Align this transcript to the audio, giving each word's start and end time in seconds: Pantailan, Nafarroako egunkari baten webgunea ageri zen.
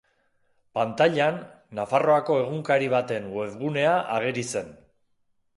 Pantailan, 0.77 1.37
Nafarroako 1.81 2.39
egunkari 2.45 2.89
baten 2.97 3.31
webgunea 3.39 3.95
ageri 4.19 4.49
zen. 4.57 4.77